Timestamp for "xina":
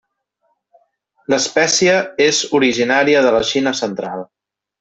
3.55-3.79